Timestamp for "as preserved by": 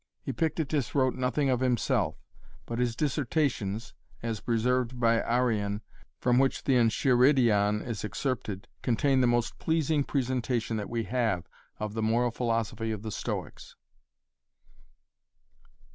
4.23-5.21